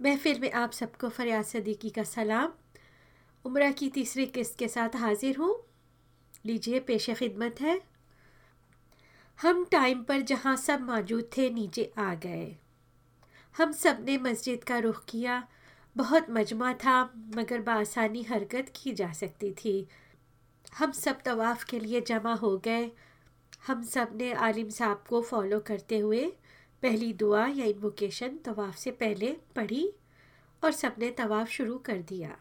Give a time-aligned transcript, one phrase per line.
[0.00, 2.52] महफिल में आप सबको फरियाद सदीकी का सलाम।
[3.44, 5.66] उम्र की तीसरी किस्त के साथ हाजिर हूँ।
[6.46, 7.82] लीजिए पेश खिदमत है।
[9.42, 12.56] हम टाइम पर जहाँ सब मौजूद थे, नीचे आ गए।
[13.56, 15.48] हम सबने मस्जिद का रुख किया।
[15.96, 17.04] बहुत मजमा था,
[17.36, 19.88] मगर बसानी हरकत की जा सकती थी।
[20.78, 22.92] हम सब तवाफ़ के लिए जमा हो गए।
[23.66, 26.32] हम सबने आलिम साहब को फॉलो करते हुए
[26.82, 29.88] पहली दुआ या इन्वोकेशन तवाफ़ से पहले पढ़ी
[30.62, 32.36] और सबने तवाफ़ शुरू कर दिया।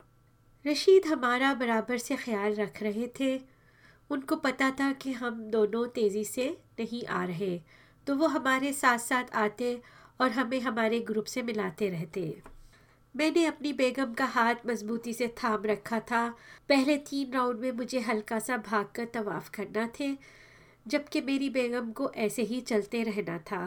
[0.65, 3.37] रशीद हमारा बराबर से ख्याल रख रहे थे।
[4.09, 7.59] उनको पता था कि हम दोनों तेज़ी से नहीं आ रहे
[8.07, 9.81] तो वो हमारे साथ साथ आते
[10.21, 12.21] और हमें हमारे ग्रुप से मिलाते रहते।
[13.15, 16.27] मैंने अपनी बेगम का हाथ मजबूती से थाम रखा था।
[16.69, 20.15] पहले तीन राउंड में मुझे हल्का सा भाग कर तवाफ़ करना थे,
[20.87, 23.61] जबकि मेरी बेगम को ऐसे ही चलते रहना था।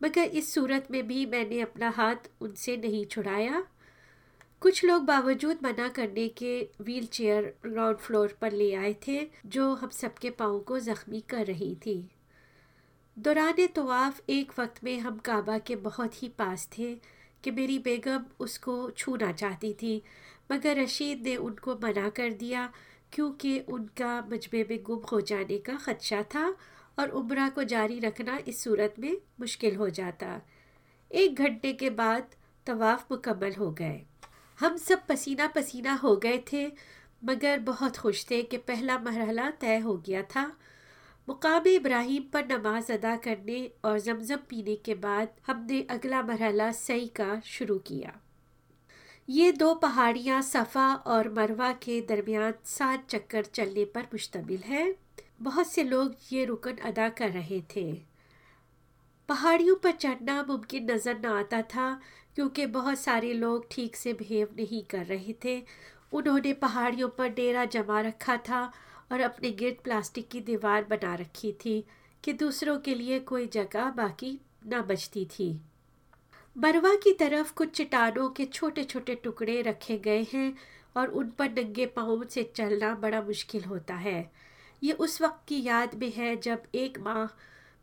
[0.00, 3.62] मगर इस सूरत में भी मैंने अपना हाथ उनसे नहीं छुड़ाया।
[4.62, 9.74] कुछ लोग बावजूद मना करने के व्हील चेयर ग्राउंड फ्लोर पर ले आए थे, जो
[9.74, 12.10] हम सबके पाँव को ज़ख्मी कर रही थी।
[13.16, 16.94] दौरान तवाफ़ एक वक्त में हम काबा के बहुत ही पास थे
[17.44, 20.02] कि मेरी बेगम उसको छूना चाहती थी,
[20.52, 22.72] मगर रशीद ने उनको मना कर दिया
[23.12, 26.44] क्योंकि उनका मजबे में गुम हो जाने का ख़दशा था
[26.98, 30.40] और उम्र को जारी रखना इस सूरत में मुश्किल हो जाता।
[31.12, 32.34] एक घंटे के बाद
[32.66, 34.02] तवाफ़ मुकम्मल हो गए।
[34.58, 36.72] हम सब पसीना पसीना हो गए थे,
[37.24, 40.56] मगर बहुत खुश थे कि पहला मरहला तय हो गया था।
[41.28, 47.06] मुकाम इब्राहिम पर नमाज़ अदा करने और जमज़म पीने के बाद हमने अगला मरहला सई
[47.06, 48.20] का शुरू किया।
[49.28, 54.96] ये दो पहाड़ियाँ सफ़ा और मरवा के दरमियान सात चक्कर चलने पर मुश्तमिल है।
[55.40, 57.92] बहुत से लोग ये रुकन अदा कर रहे थे।
[59.28, 62.00] पहाड़ियों पर चढ़ना मुमकिन नज़र न आता था,
[62.34, 65.62] क्योंकि बहुत सारे लोग ठीक से बिहेव नहीं कर रहे थे।
[66.12, 68.62] उन्होंने पहाड़ियों पर डेरा जमा रखा था
[69.12, 71.84] और अपने गिर्द प्लास्टिक की दीवार बना रखी थी
[72.24, 75.52] कि दूसरों के लिए कोई जगह बाकी न बचती थी।
[76.56, 80.52] बरवा की तरफ़ कुछ चट्टानों के छोटे छोटे टुकड़े रखे गए हैं
[80.96, 84.30] और उन पर नंगे पाँव से चलना बड़ा मुश्किल होता है।
[84.82, 87.36] ये उस वक्त की याद में है जब एक माँ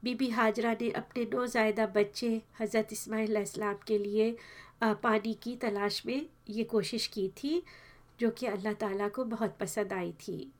[0.04, 3.44] बीबी हाजरा ने अपने नौजायदा बच्चे हज़रत इस्माईल
[3.88, 4.36] के लिए
[4.84, 7.64] पानी की तलाश में ये कोशिश की थी,
[8.20, 10.52] जो कि अल्लाह ताला को बहुत पसंद आई थी।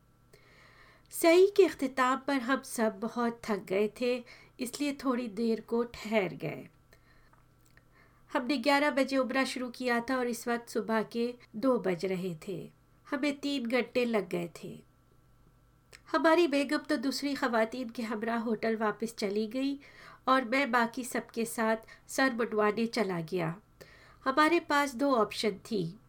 [1.14, 4.24] सही के अख्ताम पर हम सब बहुत थक गए थे,
[4.60, 6.68] इसलिए थोड़ी देर को ठहर गए।
[8.32, 12.36] हमने ग्यारह बजे उबरा शुरू किया था और इस वक्त सुबह के दो बज रहे
[12.48, 12.58] थे।
[13.08, 14.87] हमें तीन घंटे लग गए थे।
[16.12, 19.80] हमारी बेगम तो दूसरी खवातीन के हमरा होटल वापस चली गई
[20.28, 21.78] और मैं बाकी सबके साथ
[22.08, 23.56] सर मुंडवाने चला गया।
[24.26, 26.00] हमारे पास दो ऑप्शन थी।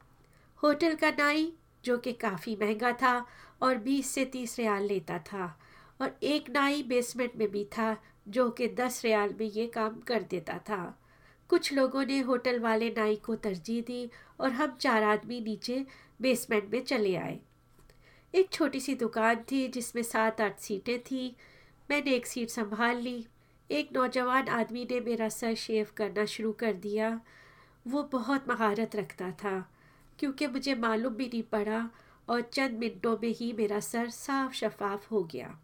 [0.63, 1.53] होटल का नाई,
[1.85, 3.27] जो कि काफ़ी महँगा था
[3.63, 5.59] और बीस से तीस रियाल लेता था,
[6.01, 7.97] और एक नाई बेसमेंट में भी था,
[8.29, 11.01] जो कि दस रियाल में ये काम कर देता था।
[11.49, 14.11] कुछ लोगों ने होटल वाले नाई को तरजीह दी
[14.41, 15.87] और हम चार आदमी नीचे
[16.21, 17.41] बेसमेंट में चले आए।
[18.35, 21.37] एक छोटी सी दुकान थी जिसमें सात आठ सीटें थी।
[21.91, 23.27] मैंने एक सीट संभाल ली।
[23.71, 27.21] एक नौजवान आदमी ने मेरा सर शेव करना शुरू कर दिया।
[27.87, 29.71] वो बहुत महारत रखता था,
[30.19, 31.89] क्योंकि मुझे मालूम भी नहीं पड़ा
[32.29, 35.59] और चंद मिनटों में ही मेरा सर साफ़ शफाफ हो गया।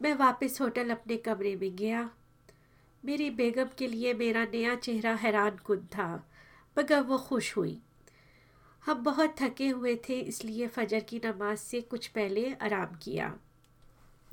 [0.00, 2.08] मैं वापस होटल अपने कमरे में गया।
[3.04, 6.28] मेरी बेगम के लिए मेरा नया चेहरा हैरान कुन था,
[6.76, 7.80] मगर वो खुश हुई।
[8.88, 13.32] हम बहुत थके हुए थे, इसलिए फजर की नमाज़ से कुछ पहले आराम किया।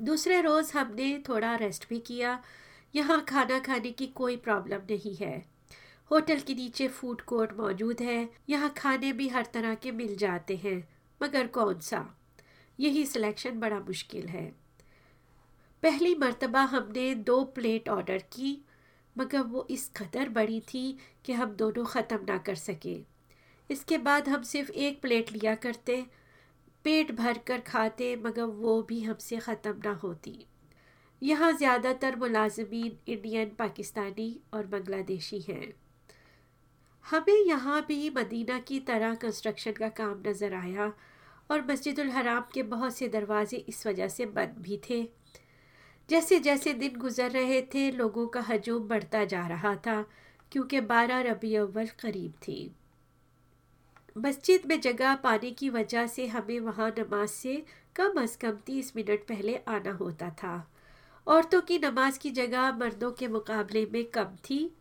[0.00, 2.38] दूसरे रोज़ हमने थोड़ा रेस्ट भी किया।
[2.94, 5.44] यहाँ खाना खाने की कोई प्रॉब्लम नहीं है।
[6.10, 10.56] होटल के नीचे फ़ूड कोर्ट मौजूद है। यहाँ खाने भी हर तरह के मिल जाते
[10.56, 10.88] हैं,
[11.22, 12.04] मगर कौन सा?
[12.80, 14.46] यही सिलेक्शन बड़ा मुश्किल है।
[15.82, 18.56] पहली मर्तबा हमने दो प्लेट ऑर्डर की,
[19.18, 23.15] मगर वो इस कदर बड़ी थी कि हम दोनों ख़त्म ना कर सके।
[23.70, 26.04] इसके बाद हम सिर्फ़ एक प्लेट लिया करते,
[26.84, 30.46] पेट भर कर खाते, मगर वो भी हमसे ख़त्म ना होती।
[31.22, 35.72] यहाँ ज़्यादातर मुलाजमीन इंडियन, पाकिस्तानी और बांग्लादेशी हैं।
[37.04, 40.92] हमें यहाँ भी मदीना की तरह कंस्ट्रक्शन का काम नज़र आया
[41.50, 45.02] और मस्जिदुल हराम के बहुत से दरवाज़े इस वजह से बंद भी थे।
[46.08, 50.04] जैसे जैसे दिन गुजर रहे थे, लोगों का हजूम बढ़ता जा रहा था,
[50.52, 52.74] क्योंकि बारह रबी अव्वल करीब थी।
[54.16, 57.64] मस्जिद में जगह पाने की वजह से हमें वहाँ नमाज़ से
[57.96, 60.70] कम अज़ कम तीस मिनट पहले आना होता था।
[61.26, 64.76] औरतों की नमाज़ की जगह मर्दों के मुकाबले में कम थी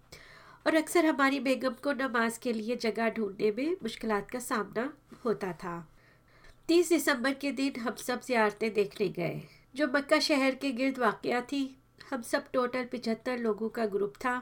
[0.68, 4.94] और अक्सर हमारी बेगम को नमाज़ के लिए जगह ढूँढने में मुश्किल का सामना
[5.26, 5.90] होता था।
[6.68, 9.42] तीस दिसंबर के दिन हम सब ज्यारतें देखने गए।
[9.76, 11.78] जो मक्का शहर के गिर्द वाक़ थी,
[12.12, 14.38] हम सब टोटल पिछहत्तर लोगों का ग्रुप था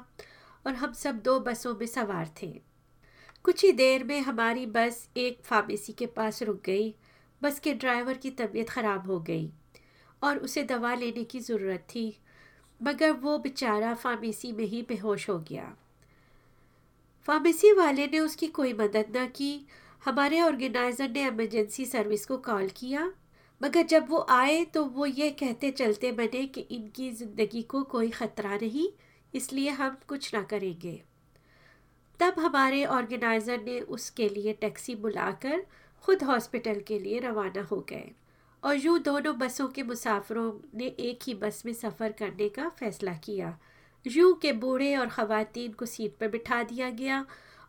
[0.67, 2.72] और हम सब दो बसों में सवार थे।
[3.45, 6.93] कुछ ही देर में हमारी बस एक फार्मेसी के पास रुक गई।
[7.41, 9.49] बस के ड्राइवर की तबीयत ख़राब हो गई
[10.21, 12.15] और उसे दवा लेने की ज़रूरत थी,
[12.81, 15.73] मगर वो बेचारा फार्मेसी में ही बेहोश हो गया।
[17.27, 19.67] फार्मेसी वाले ने उसकी कोई मदद न की।
[20.01, 23.11] हमारे ऑर्गेनाइज़र ने एमरजेंसी सर्विस को कॉल किया,
[23.61, 28.09] मगर जब वो आए तो वो ये कहते चलते बने कि इनकी ज़िंदगी को कोई
[28.11, 28.87] ख़तरा नहीं,
[29.33, 31.01] इसलिए हम कुछ ना करेंगे।
[32.19, 35.65] तब हमारे ऑर्गेनाइज़र ने उसके लिए टैक्सी बुलाकर
[36.03, 38.11] खुद हॉस्पिटल के लिए रवाना हो गए।
[38.63, 43.13] और यूँ दोनों बसों के मुसाफरों ने एक ही बस में सफ़र करने का फ़ैसला
[43.23, 43.57] किया।
[44.05, 47.25] यूँ के बूढ़े और ख़वातीन को सीट पर बिठा दिया गया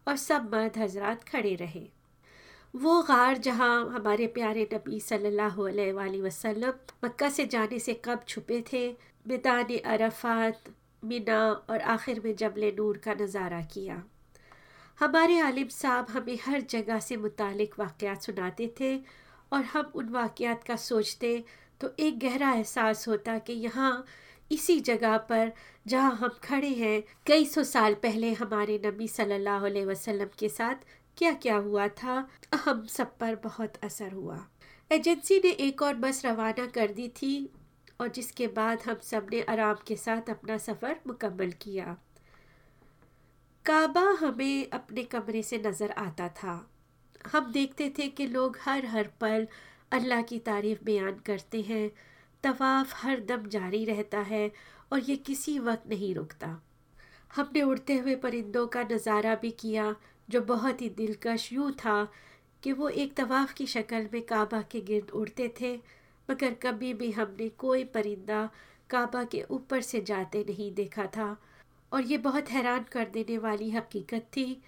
[0.09, 1.87] और सब मर्द हजरात खड़े रहे।
[2.75, 6.73] वो गार जहाँ हमारे प्यारे नबी सल्लल्लाहु अलैहि वसल्लम
[7.05, 8.89] मक्का से जाने से कब छुपे थे
[9.27, 10.65] मैदान अरफात,
[11.03, 14.03] मीना और आखिर में जबल नूर का नज़ारा किया।
[15.01, 18.97] हमारे आलिम साहब हमें हर जगह से मुतालिक वाक़ात सुनाते थे
[19.53, 21.33] और हम उन वाक़ात का सोचते
[21.81, 24.05] तो एक गहरा एहसास होता कि यहाँ
[24.51, 25.53] इसी जगह पर
[25.87, 30.85] जहाँ हम खड़े हैं, कई सौ साल पहले हमारे नबी सल्लल्लाहु अलैहि वसल्लम के साथ
[31.19, 32.17] क्या क्या हुआ था
[32.65, 34.39] हम सब पर बहुत असर हुआ।
[34.91, 37.35] एजेंसी ने एक और बस रवाना कर दी थी
[38.01, 41.97] और जिसके बाद हम सबने आराम के साथ अपना सफ़र मुकम्मल किया।
[43.67, 46.55] काबा हमें अपने कमरे से नज़र आता था।
[47.33, 49.47] हम देखते थे कि लोग हर हर पल
[49.93, 51.91] अल्लाह की तारीफ़ बयान करते हैं।
[52.45, 54.51] तवाफ़ हर दम जारी रहता है
[54.93, 56.49] और ये किसी वक्त नहीं रुकता।
[57.31, 59.95] हमने उड़ते हुए परिंदों का नज़ारा भी किया,
[60.29, 61.97] जो बहुत ही दिलकश यूँ था
[62.63, 65.75] कि वो एक तवाफ़ की शक्ल में काबा के गिर्द उड़ते थे,
[66.29, 68.49] मगर कभी भी हमने कोई परिंदा
[68.91, 71.37] काबा के ऊपर से जाते नहीं देखा था।
[71.95, 74.63] और ये बहुत हैरान कर देने वाली हकीकत थी।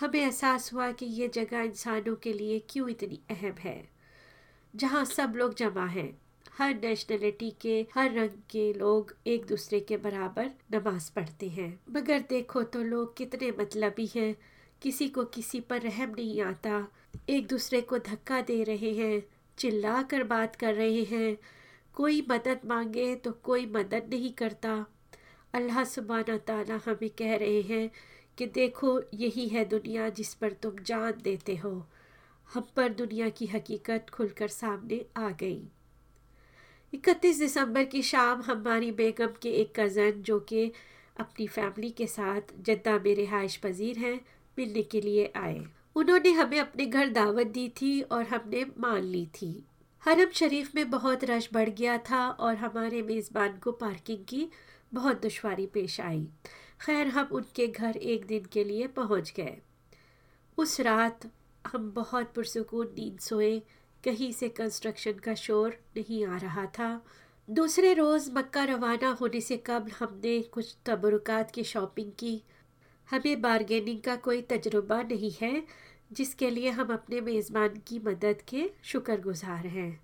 [0.00, 3.88] हमें एहसास हुआ कि ये जगह इंसानों के लिए क्यों इतनी अहम है,
[4.74, 6.18] जहाँ सब लोग जमा हैं।
[6.58, 12.24] हर नेशनलिटी के, हर रंग के लोग एक दूसरे के बराबर नमाज़ पढ़ते हैं। मगर
[12.28, 14.34] देखो तो लोग कितने मतलबी हैं।
[14.82, 16.86] किसी को किसी पर रहम नहीं आता।
[17.28, 19.22] एक दूसरे को धक्का दे रहे हैं
[19.58, 21.36] चिल्ला कर बात कर रहे हैं।
[21.94, 24.84] कोई मदद मांगे तो कोई मदद नहीं करता।
[25.56, 27.90] अल्लाह सुबहाना ताला हमें कह रहे हैं
[28.38, 31.86] कि देखो, यही है दुनिया जिस पर तुम जान देते हो।
[32.54, 35.62] हम पर दुनिया की हकीकत खुलकर सामने आ गई।
[36.94, 40.72] इकतीस दिसंबर की शाम हमारी बेगम के एक कज़न जो कि
[41.20, 44.20] अपनी फैमिली के साथ जद्दा में रिहाइश पजीर हैं,
[44.58, 45.64] मिलने के लिए आए।
[45.96, 49.64] उन्होंने हमें अपने घर दावत दी थी और हमने मान ली थी।
[50.04, 54.48] हरम शरीफ में बहुत रश बढ़ गया था और हमारे मेज़बान को पार्किंग की
[54.94, 56.28] बहुत दुशारी पेश आई।
[56.80, 59.58] खैर, हम उनके घर एक दिन के लिए पहुँच गए।
[60.58, 61.30] उस रात
[61.66, 63.62] हम बहुत पुरसकून नींद सोए।
[64.04, 67.04] कहीं से कंस्ट्रक्शन का शोर नहीं आ रहा था।
[67.50, 72.42] दूसरे रोज़ मक्का रवाना होने से कबल हमने कुछ तबरुकात की शॉपिंग की।
[73.10, 75.66] हमें बारगेनिंग का कोई तजुर्बा नहीं है,
[76.12, 80.00] जिसके लिए हम अपने मेज़बान की मदद के शुक्रगुजार हैं।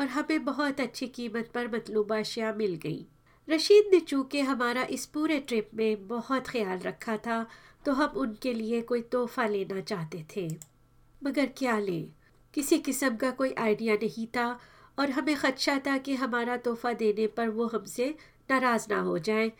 [0.00, 3.06] और हमें बहुत अच्छी कीमत पर मतलूबा अशिया मिल गई।
[3.48, 7.46] रशीद ने चूँकि हमारा इस पूरे ट्रिप में बहुत ख्याल रखा था
[7.84, 10.48] तो हम उनके लिए कोई तोहफ़ा लेना चाहते थे।
[11.22, 12.08] मगर क्या लें?
[12.54, 14.46] किसी किस्म का कोई आइडिया नहीं था
[14.98, 18.08] और हमें ख़दशा था कि हमारा तोहफ़ा देने पर वो हमसे
[18.50, 19.50] नाराज़ ना हो जाए,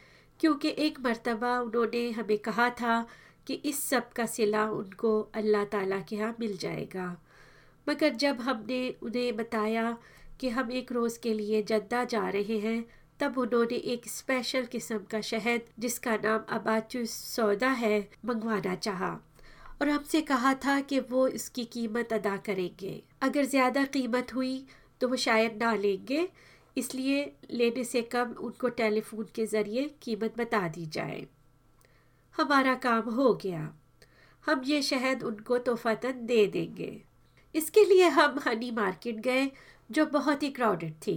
[0.40, 3.06] क्योंकि एक मरतबा उन्होंने हमें कहा था
[3.46, 7.06] कि इस सब का सिला उनको अल्लाह ताला के यहाँ मिल जाएगा।
[7.86, 9.96] मगर जब हमने उन्हें बताया
[10.40, 12.84] कि हम एक रोज़ के लिए जद्दा जा रहे हैं
[13.20, 19.10] तब उन्होंने एक स्पेशल किस्म का शहद, जिसका नाम अबाचू सौदा है, मंगवाना चाहा।
[19.82, 24.64] और हमसे कहा था कि वो इसकी कीमत अदा करेंगे। अगर ज़्यादा कीमत हुई
[25.00, 26.28] तो वो शायद ना लेंगे।
[26.76, 31.24] इसलिए लेने से कम उनको टेलीफोन के ज़रिए कीमत बता दी जाए।
[32.34, 33.72] हमारा काम हो गया।
[34.44, 36.90] हम ये शहद उनको तोहफ़तन दे देंगे।
[37.54, 39.50] इसके लिए हम हनी मार्केट गए,
[39.90, 41.16] जो बहुत ही क्राउडेड थी।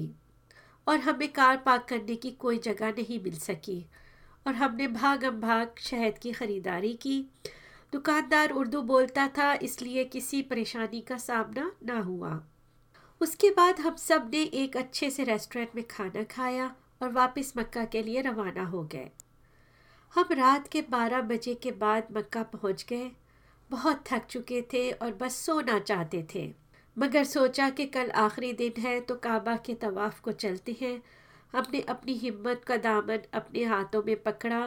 [0.88, 3.86] और हमें कार पार्क करने की कोई जगह नहीं मिल सकी।
[4.48, 7.30] और हमने भागम भाग शहद की ख़रीदारी की।
[7.94, 12.44] दुकानदार उर्दू बोलता था, इसलिए किसी परेशानी का सामना ना हुआ।
[13.22, 18.04] उसके बाद हम सबने एक अच्छे से रेस्टोरेंट में खाना खाया और वापस मक्का के
[18.04, 19.10] लिए रवाना हो गए।
[20.16, 23.12] हम रात के बारह बजे के बाद मक्का पहुँच गए।
[23.70, 26.67] बहुत थक चुके थे और बस सोना चाहते थे।
[26.98, 31.02] मगर सोचा कि कल आखिरी दिन है तो काबा के तवाफ़ को चलते हैं।
[31.54, 34.62] हमने अपनी हिम्मत का दामन अपने हाथों में पकड़ा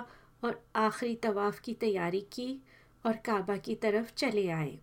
[0.44, 2.49] और आखिरी तवाफ़ की तैयारी की
[3.04, 4.78] और काबा की तरफ़ चले आए।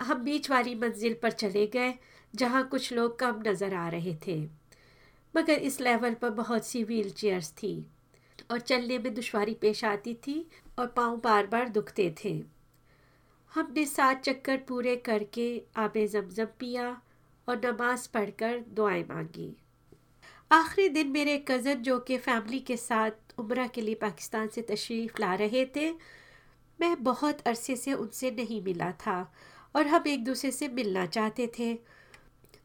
[0.00, 1.94] हम बीच वाली मंजिल पर चले गए,
[2.34, 4.40] जहाँ कुछ लोग कम नज़र आ रहे थे।
[5.34, 7.74] मगर इस लेवल पर बहुत सी व्हील चेयर्स थी
[8.50, 10.46] और चलने में दुशारी पेश आती थी
[10.78, 12.59] और पाँव बार बार दुखते थे।
[13.54, 16.86] हमने सात चक्कर पूरे करके आब जमजम पिया
[17.48, 19.54] और नमाज़ पढ़कर दुआएँ मांगी।
[20.50, 25.20] आखिरी दिन मेरे कज़न जो कि फ़ैमिली के साथ उम्र के लिए पाकिस्तान से तशरीफ़
[25.20, 25.90] ला रहे थे,
[26.78, 29.32] मैं बहुत अरसे से उनसे नहीं मिला था
[29.74, 31.78] और हम एक दूसरे से मिलना चाहते थे।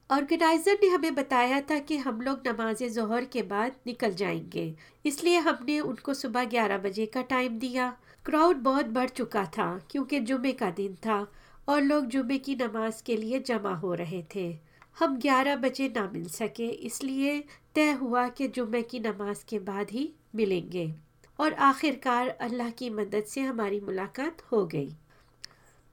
[0.09, 4.73] ऑर्गेनाइज़र ने हमें बताया था कि हम लोग नमाज़ जहर के बाद निकल जाएँगे,
[5.05, 10.19] इसलिए हमने उनको सुबह ग्यारह बजे का टाइम दिया। क्राउड बहुत बढ़ चुका था, क्योंकि
[10.19, 11.27] जुमे का दिन था
[11.69, 14.57] और लोग जुमे की नमाज़ के लिए जमा हो रहे थे।
[14.99, 17.43] हम ग्यारह बजे ना मिल सके, इसलिए
[17.75, 20.93] तय हुआ कि जुमे की नमाज़ के बाद ही मिलेंगे।
[21.39, 24.89] और आखिरकार अल्लाह की मदद से हमारी मुलाकात हो गई।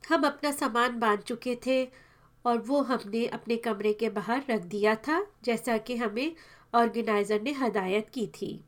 [0.04, 1.84] हम अपना सामान बाँध चुके थे
[2.44, 6.32] और वो हमने अपने कमरे के बाहर रख दिया था, जैसा कि हमें
[6.74, 8.64] ऑर्गेनाइज़र ने हदायत की थी।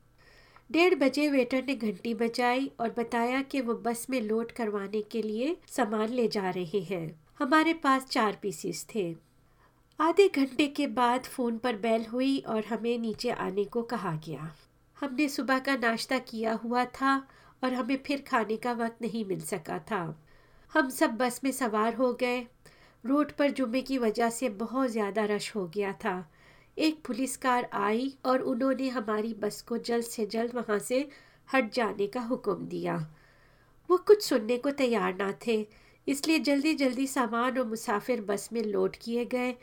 [0.71, 5.23] डेढ़ बजे वेटर ने घंटी बजाई और बताया कि वो बस में लोड करवाने के
[5.23, 9.15] लिए सामान ले जा रहे हैं। हमारे पास चार पीसीस थे।
[10.01, 14.51] आधे घंटे के बाद फ़ोन पर बेल हुई और हमें नीचे आने को कहा गया।
[14.99, 17.17] हमने सुबह का नाश्ता किया हुआ था
[17.65, 20.03] और हमें फिर खाने का वक्त नहीं मिल सका था।
[20.73, 22.41] हम सब बस में सवार हो गए।
[23.05, 26.19] रोड पर जुमे की वजह से बहुत ज़्यादा रश हो गया था।
[26.77, 31.09] एक पुलिस कार आई और उन्होंने हमारी बस को जल्द से जल्द वहाँ से
[31.49, 32.97] हट जाने का हुक्म दिया।
[33.91, 35.67] वो कुछ सुनने को तैयार ना थे,
[36.07, 39.55] इसलिए जल्दी जल्दी सामान और मुसाफिर बस में लोड किए गए।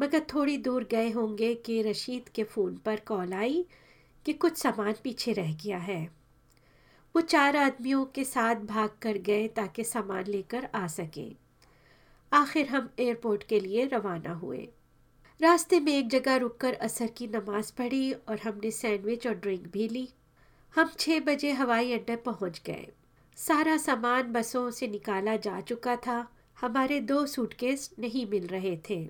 [0.00, 3.64] मगर थोड़ी दूर गए होंगे कि रशीद के फ़ोन पर कॉल आई
[4.26, 6.02] कि कुछ सामान पीछे रह गया है।
[7.14, 11.34] वो चार आदमियों के साथ भाग कर गए ताकि सामान लेकर आ सकें।
[12.32, 14.68] आखिर हम एयरपोर्ट के लिए रवाना हुए।
[15.40, 19.86] रास्ते में एक जगह रुककर असर की नमाज़ पढ़ी और हमने सैंडविच और ड्रिंक भी
[19.88, 20.08] ली।
[20.74, 22.86] हम छः बजे हवाई अड्डे पहुँच गए।
[23.38, 29.04] सारा सामान बसों से निकाला जा चुका था। हमारे दो सूटकेस नहीं मिल रहे थे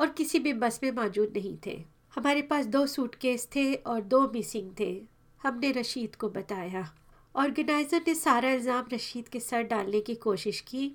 [0.00, 1.76] और किसी भी बस में मौजूद नहीं थे।
[2.14, 4.92] हमारे पास दो सूटकेस थे और दो मिसिंग थे।
[5.40, 6.88] हमने रशीद को बताया।
[7.34, 10.90] ऑर्गेनाइज़र ने सारा इल्ज़ाम रशीद के सर डालने की कोशिश की,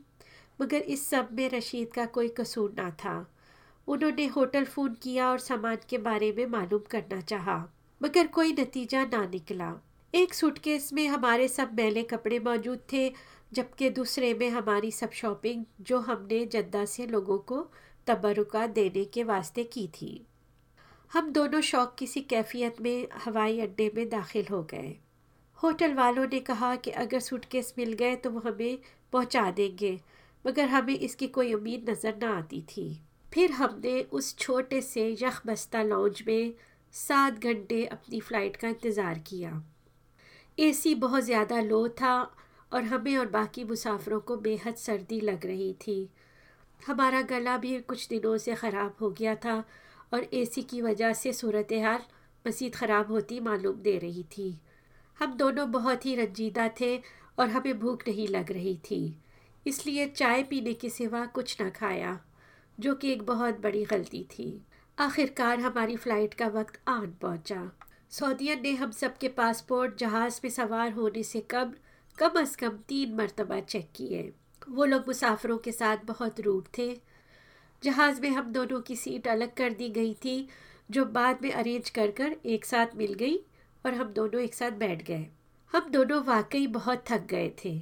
[0.59, 3.15] मगर इस सब में रशीद का कोई कसूर ना था।
[3.87, 7.57] उन्होंने होटल फ़ोन किया और सामान के बारे में मालूम करना चाहा,
[8.01, 9.73] मगर कोई नतीजा ना निकला।
[10.13, 13.11] एक सूटकेस में हमारे सब मैले कपड़े मौजूद थे,
[13.53, 17.65] जबकि दूसरे में हमारी सब शॉपिंग जो हमने जद्दा से लोगों को
[18.07, 20.25] तबरुका देने के वास्ते की थी।
[21.11, 24.95] हम दोनों शौक किसी कैफियत में, हवाई अड्डे में दाखिल हो गए।
[25.57, 28.77] होटल वालों ने कहा कि अगर सूटकेस मिल गए तो वो हमें
[29.13, 29.99] पहुँचा देंगे,
[30.45, 32.87] मगर हमें इसकी कोई उम्मीद नज़र ना आती थी।
[33.31, 36.53] फिर हमने उस छोटे से यख बस्ता लॉन्च में
[36.93, 39.61] सात घंटे अपनी फ़्लाइट का इंतज़ार किया।
[40.57, 42.15] एसी बहुत ज़्यादा लो था
[42.71, 46.09] और हमें और बाकी मुसाफरों को बेहद सर्दी लग रही थी।
[46.79, 49.63] हमारा गला भी कुछ दिनों से ख़राब हो गया था
[50.13, 52.01] और एसी की वजह से सूरत हाल
[52.45, 54.55] मज़ीद ख़राब होती मालूम दे रही थी।
[55.17, 56.95] हम दोनों बहुत ही रंजीदा थे
[57.39, 59.15] और हमें भूख नहीं लग रही थी,
[59.65, 62.19] इसलिए चाय पीने के सिवा कुछ ना खाया।
[62.79, 64.61] जो कि एक बहुत बड़ी गलती थी।
[64.99, 67.71] आखिरकार हमारी फ़्लाइट का वक्त आन पहुँचा।
[68.09, 71.73] सऊदियन ने हम सब के पासपोर्ट जहाज़ में सवार होने से कम
[72.17, 74.33] कम अज़ कम तीन मरतबा चेक किए।
[74.69, 77.01] वो लोग मुसाफरों के साथ बहुत रूट थे।
[77.83, 80.47] जहाज़ में हम दोनों की सीट अलग कर दी गई थी,
[80.91, 83.37] जो बाद में अरेंज कर कर एक साथ मिल गई
[83.85, 85.25] और हम दोनों एक साथ बैठ गए।
[85.71, 87.81] हम दोनों वाकई बहुत थक गए थे।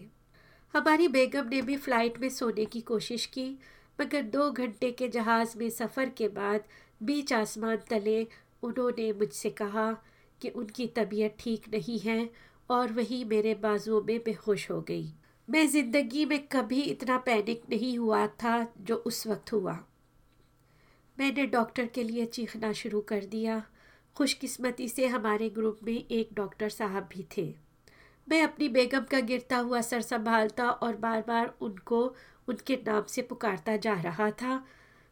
[0.74, 3.60] हमारी बेगम ने भी फ़्लाइट में सोने की कोशिश की।
[3.99, 6.63] मगर दो घंटे के जहाज़ में सफ़र के बाद
[7.03, 8.27] बीच आसमान तले
[8.63, 9.91] उन्होंने मुझसे कहा
[10.41, 12.29] कि उनकी तबीयत ठीक नहीं है
[12.69, 15.13] और वही मेरे बाजुओं में बेहोश हो गई।
[15.47, 19.77] मैं ज़िंदगी में कभी इतना पैनिक नहीं हुआ था जो उस वक्त हुआ।
[21.17, 23.63] मैंने डॉक्टर के लिए चीखना शुरू कर दिया।
[24.15, 27.53] खुशकिस्मती से हमारे ग्रुप में एक डॉक्टर साहब भी थे।
[28.27, 32.15] मैं अपनी बेगम का गिरता हुआ सर संभालता और बार बार उनको
[32.49, 34.65] उनके नाम से पुकारता जा रहा था।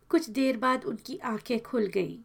[0.09, 2.19] कुछ देर बाद उनकी आँखें खुल गईं।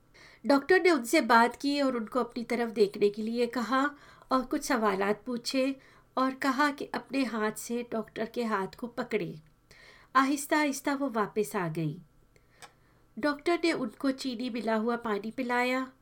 [0.46, 3.90] डॉक्टर ने उनसे बात की और उनको अपनी तरफ़ देखने के लिए कहा
[4.32, 5.76] और कुछ सवाल पूछे
[6.16, 9.34] और कहा कि अपने हाथ से डॉक्टर के हाथ को पकड़े।
[10.16, 12.00] आहिस्ता आहिस्ता वो वापस आ गई।
[13.18, 15.92] डॉक्टर ने उनको चीनी मिला हुआ पानी पिलाया।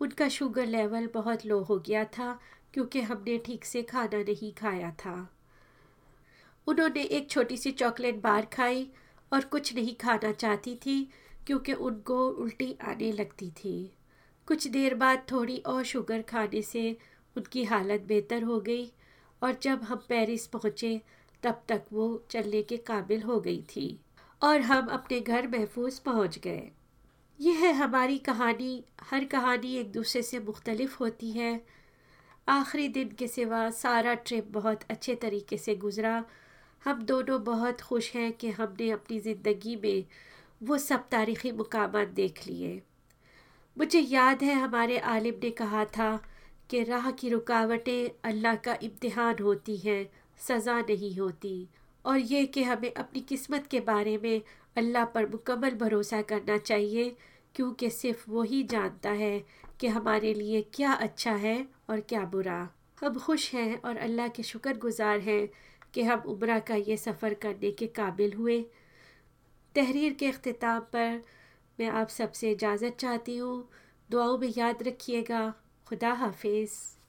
[0.00, 2.40] उनका शुगर लेवल बहुत लो हो गया था
[2.74, 5.32] क्योंकि हमने ठीक से खाना नहीं खाया था।
[6.66, 8.86] उन्होंने एक छोटी सी चॉकलेट बार खाई
[9.32, 11.08] और कुछ नहीं खाना चाहती थी,
[11.46, 13.92] क्योंकि उनको उल्टी आने लगती थी।
[14.48, 16.96] कुछ देर बाद थोड़ी और शुगर खाने से
[17.36, 18.92] उनकी हालत बेहतर हो गई
[19.42, 21.00] और जब हम पेरिस पहुँचे,
[21.42, 24.00] तब तक वो चलने के काबिल हो गई थी
[24.42, 26.70] और हम अपने घर महफूज पहुँच गए।
[27.38, 31.60] यह है हमारी कहानी। हर कहानी एक दूसरे से मुख्तलिफ़ होती है।
[32.48, 36.24] आखिरी दिन के सिवा सारा ट्रिप बहुत अच्छे तरीके से गुज़रा
[36.84, 40.04] हम दोनों बहुत खुश हैं कि हमने अपनी ज़िंदगी में
[40.62, 42.80] वो सब तारीख़ी मकाम देख लिए।
[43.76, 46.16] मुझे याद है, हमारे आलिम ने कहा था
[46.70, 50.08] कि राह की रुकावटें अल्लाह का इम्तिहान होती हैं,
[50.38, 51.68] सज़ा नहीं होती।
[52.04, 54.42] और ये कि हमें अपनी किस्मत के बारे में
[54.76, 57.16] अल्लाह पर मुकम्मल भरोसा करना चाहिए,
[57.54, 59.38] क्योंकि सिर्फ़ वही जानता है
[59.80, 61.56] कि हमारे लिए क्या अच्छा है
[61.90, 62.68] और क्या बुरा।
[63.02, 65.48] हम खुश हैं और अल्लाह के शुक्रगुजार हैं
[65.94, 68.64] कि हम उम्र का ये सफ़र करने के काबिल हुए।
[69.74, 71.22] तहरीर के अख्ताम पर
[71.80, 73.70] मैं आप सबसे इजाज़त चाहती हूँ।
[74.10, 75.54] दुआओं में याद रखिएगा।
[75.86, 76.96] खुदा हाफिज़।